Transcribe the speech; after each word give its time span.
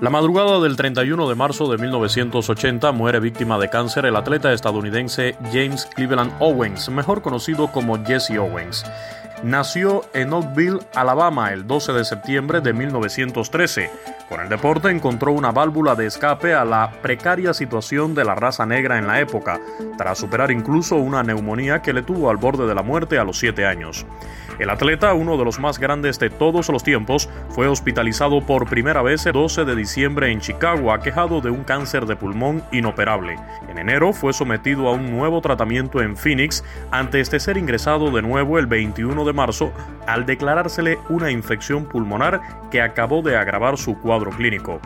La 0.00 0.08
madrugada 0.08 0.60
del 0.60 0.76
31 0.76 1.28
de 1.28 1.34
marzo 1.34 1.70
de 1.70 1.76
1980 1.76 2.90
muere 2.92 3.20
víctima 3.20 3.58
de 3.58 3.68
cáncer 3.68 4.06
el 4.06 4.16
atleta 4.16 4.50
estadounidense 4.50 5.36
James 5.52 5.84
Cleveland 5.94 6.32
Owens, 6.38 6.88
mejor 6.88 7.20
conocido 7.20 7.70
como 7.70 8.02
Jesse 8.02 8.38
Owens. 8.38 8.82
Nació 9.42 10.02
en 10.12 10.34
Oakville, 10.34 10.80
Alabama, 10.94 11.50
el 11.52 11.66
12 11.66 11.94
de 11.94 12.04
septiembre 12.04 12.60
de 12.60 12.74
1913. 12.74 13.90
Con 14.28 14.40
el 14.40 14.50
deporte 14.50 14.90
encontró 14.90 15.32
una 15.32 15.50
válvula 15.50 15.94
de 15.94 16.06
escape 16.06 16.54
a 16.54 16.64
la 16.64 16.92
precaria 17.00 17.54
situación 17.54 18.14
de 18.14 18.24
la 18.24 18.34
raza 18.34 18.66
negra 18.66 18.98
en 18.98 19.06
la 19.06 19.18
época, 19.18 19.58
tras 19.96 20.18
superar 20.18 20.50
incluso 20.50 20.96
una 20.96 21.22
neumonía 21.22 21.80
que 21.80 21.94
le 21.94 22.02
tuvo 22.02 22.28
al 22.28 22.36
borde 22.36 22.66
de 22.66 22.74
la 22.74 22.82
muerte 22.82 23.18
a 23.18 23.24
los 23.24 23.38
7 23.38 23.64
años. 23.64 24.06
El 24.60 24.68
atleta, 24.68 25.14
uno 25.14 25.38
de 25.38 25.44
los 25.46 25.58
más 25.58 25.78
grandes 25.78 26.18
de 26.18 26.28
todos 26.28 26.68
los 26.68 26.82
tiempos, 26.82 27.30
fue 27.48 27.66
hospitalizado 27.66 28.42
por 28.42 28.68
primera 28.68 29.00
vez 29.00 29.24
el 29.24 29.32
12 29.32 29.64
de 29.64 29.74
diciembre 29.74 30.30
en 30.30 30.40
Chicago, 30.40 30.92
aquejado 30.92 31.40
de 31.40 31.48
un 31.48 31.64
cáncer 31.64 32.04
de 32.04 32.14
pulmón 32.14 32.62
inoperable. 32.70 33.36
En 33.70 33.78
enero 33.78 34.12
fue 34.12 34.34
sometido 34.34 34.86
a 34.88 34.92
un 34.92 35.10
nuevo 35.10 35.40
tratamiento 35.40 36.02
en 36.02 36.14
Phoenix 36.14 36.62
antes 36.90 37.30
de 37.30 37.40
ser 37.40 37.56
ingresado 37.56 38.10
de 38.10 38.20
nuevo 38.20 38.58
el 38.58 38.66
21 38.66 39.24
de 39.24 39.29
marzo 39.32 39.72
al 40.06 40.26
declarársele 40.26 40.98
una 41.08 41.30
infección 41.30 41.86
pulmonar 41.86 42.40
que 42.70 42.82
acabó 42.82 43.22
de 43.22 43.36
agravar 43.36 43.78
su 43.78 43.98
cuadro 43.98 44.30
clínico. 44.30 44.80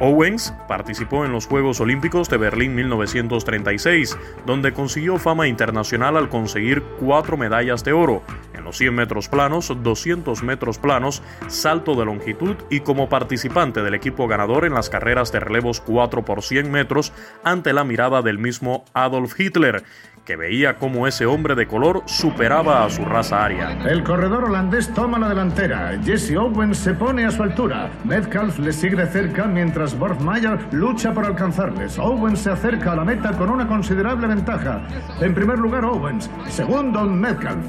Owens 0.00 0.54
participó 0.68 1.24
en 1.24 1.32
los 1.32 1.46
Juegos 1.46 1.80
Olímpicos 1.80 2.28
de 2.28 2.36
Berlín 2.36 2.74
1936, 2.74 4.16
donde 4.46 4.72
consiguió 4.72 5.18
fama 5.18 5.48
internacional 5.48 6.16
al 6.16 6.28
conseguir 6.28 6.82
cuatro 7.00 7.36
medallas 7.36 7.82
de 7.82 7.92
oro 7.92 8.22
en 8.58 8.64
los 8.64 8.76
100 8.76 8.94
metros 8.94 9.28
planos, 9.28 9.72
200 9.82 10.42
metros 10.42 10.78
planos, 10.78 11.22
salto 11.46 11.94
de 11.94 12.04
longitud 12.04 12.56
y 12.70 12.80
como 12.80 13.08
participante 13.08 13.82
del 13.82 13.94
equipo 13.94 14.28
ganador 14.28 14.64
en 14.64 14.74
las 14.74 14.90
carreras 14.90 15.32
de 15.32 15.40
relevos 15.40 15.80
4 15.80 16.24
por 16.24 16.42
100 16.42 16.70
metros 16.70 17.12
ante 17.44 17.72
la 17.72 17.84
mirada 17.84 18.22
del 18.22 18.38
mismo 18.38 18.84
Adolf 18.92 19.38
Hitler, 19.38 19.84
que 20.28 20.36
veía 20.36 20.76
cómo 20.76 21.06
ese 21.06 21.24
hombre 21.24 21.54
de 21.54 21.66
color 21.66 22.02
superaba 22.04 22.84
a 22.84 22.90
su 22.90 23.02
raza 23.02 23.42
aria. 23.42 23.78
El 23.86 24.04
corredor 24.04 24.44
holandés 24.44 24.92
toma 24.92 25.18
la 25.18 25.30
delantera. 25.30 25.98
Jesse 26.04 26.36
Owens 26.36 26.76
se 26.76 26.92
pone 26.92 27.24
a 27.24 27.30
su 27.30 27.42
altura. 27.42 27.88
Metcalf 28.04 28.58
le 28.58 28.74
sigue 28.74 28.96
de 28.96 29.06
cerca 29.06 29.46
mientras 29.46 29.98
Borgmeyer 29.98 30.58
lucha 30.72 31.14
por 31.14 31.24
alcanzarles. 31.24 31.98
Owens 31.98 32.40
se 32.40 32.50
acerca 32.50 32.92
a 32.92 32.96
la 32.96 33.04
meta 33.04 33.32
con 33.32 33.48
una 33.48 33.66
considerable 33.66 34.26
ventaja. 34.26 34.86
En 35.22 35.34
primer 35.34 35.58
lugar 35.58 35.86
Owens, 35.86 36.28
segundo 36.48 37.04
Metcalf. 37.04 37.64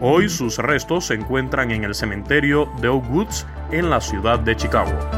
Hoy 0.00 0.28
sus 0.28 0.58
restos 0.58 1.06
se 1.06 1.14
encuentran 1.14 1.72
en 1.72 1.82
el 1.82 1.92
cementerio 1.92 2.70
de 2.80 2.88
Oak 2.88 3.10
Woods 3.10 3.46
en 3.72 3.90
la 3.90 4.00
ciudad 4.00 4.38
de 4.38 4.54
Chicago. 4.54 5.17